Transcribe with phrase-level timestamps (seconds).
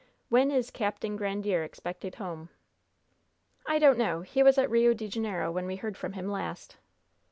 [0.29, 2.49] When is Capting Grandiere expected home?"
[3.67, 4.21] "I don't know.
[4.21, 6.77] He was at Rio de Janeiro when we heard from him last."